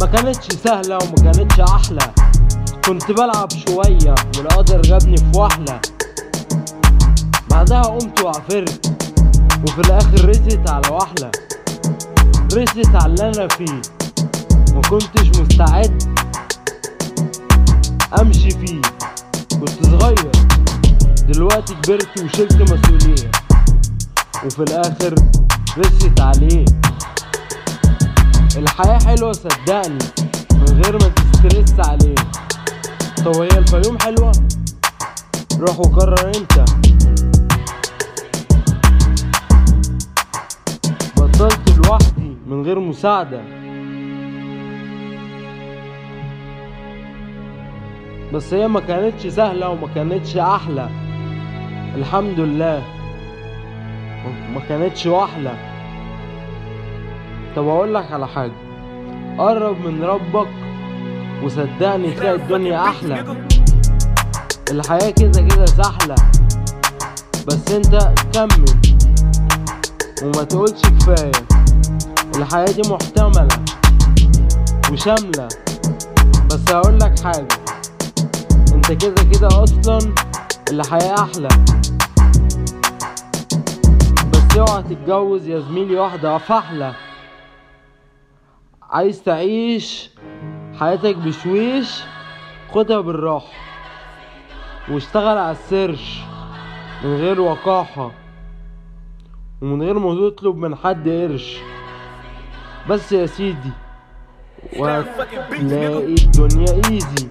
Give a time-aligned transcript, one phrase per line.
[0.00, 2.10] ما كانتش سهلة وما كانتش أحلى.
[2.86, 5.80] كنت بلعب شوية والقدر جابني في وحلة
[7.50, 8.90] بعدها قمت وعفرت
[9.66, 11.30] وفي الآخر رست على وحلة
[12.54, 13.82] رست على اللي أنا فيه.
[14.74, 16.02] ما كنتش مستعد
[18.20, 18.80] أمشي فيه.
[19.60, 20.30] كنت صغير
[21.28, 23.30] دلوقتي كبرت وشلت مسؤولية.
[24.46, 25.14] وفي الآخر
[25.78, 26.64] رست عليه.
[28.56, 29.98] الحياة حلوة صدقني
[30.52, 32.14] من غير ما تسترس عليه
[33.24, 34.32] طب هي الفيوم حلوة؟
[35.60, 36.64] روح وقرر انت.
[41.16, 43.40] بطلت لوحدي من غير مساعدة.
[48.32, 50.88] بس هي ما كانتش سهلة وما كانتش أحلى.
[51.96, 52.82] الحمد لله.
[54.54, 55.73] ما كانتش وحلة
[57.56, 58.52] طب أقول لك على حاجة.
[59.38, 60.48] قرب من ربك
[61.44, 63.46] وصدقني تلاقي الدنيا أحلى.
[64.70, 66.14] الحياة كده كده سهلة.
[67.46, 68.64] بس أنت كمل
[70.22, 71.32] وما تقولش كفاية.
[72.36, 73.48] الحياة دي محتملة
[74.92, 75.48] وشاملة.
[76.50, 77.48] بس هقول لك حاجة.
[78.74, 79.98] أنت كده كده أصلا
[80.70, 81.48] الحياة أحلى.
[84.32, 86.94] بس اوعى تتجوز يا زميلي واحدة فحله
[88.94, 90.10] عايز تعيش
[90.80, 92.02] حياتك بشويش
[92.74, 93.52] خدها بالراحة
[94.90, 96.18] واشتغل على السيرش
[97.04, 98.10] من غير وقاحة
[99.62, 101.56] ومن غير ما تطلب من حد قرش.
[102.90, 103.70] بس يا سيدي
[104.78, 107.28] وهتلاقي الدنيا ايزي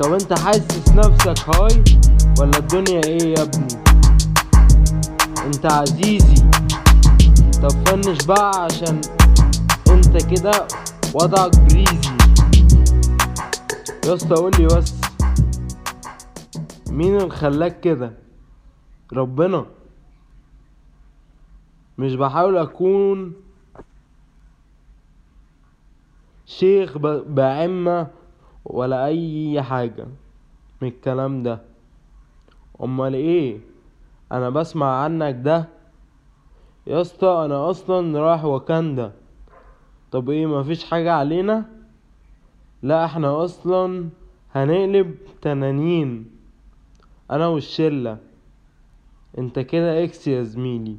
[0.00, 1.84] طب انت حاسس نفسك هاي
[2.40, 3.68] ولا الدنيا إيه يا ابني؟
[5.46, 6.44] انت عزيزي
[7.62, 9.00] طب فنش بقى عشان
[9.90, 10.52] انت كده
[11.14, 12.10] وضعك بريزي.
[14.06, 15.00] يا اسطى قول لي بس
[16.90, 18.12] مين اللي خلاك كده؟
[19.12, 19.66] ربنا.
[21.98, 23.32] مش بحاول أكون
[26.46, 28.06] شيخ بعمة
[28.64, 30.06] ولا أي حاجة
[30.82, 31.60] من الكلام ده.
[32.82, 33.60] أمال إيه؟
[34.32, 35.68] أنا بسمع عنك ده.
[36.86, 39.12] يا اسطى أنا أصلا رايح واكاندا
[40.10, 41.64] طب إيه مفيش حاجة علينا؟
[42.82, 44.08] لا إحنا أصلا
[44.54, 46.30] هنقلب تنانين
[47.30, 48.18] أنا والشلة.
[49.38, 50.98] أنت كده إكس يا زميلي.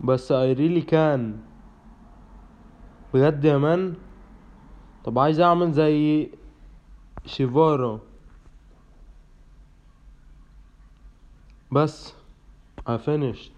[0.00, 1.40] بس really كان
[3.14, 3.94] بجد يا مان؟
[5.04, 6.30] طب عايز أعمل زي
[7.26, 8.00] شيفارا.
[11.72, 12.14] بس
[12.88, 13.57] I finished.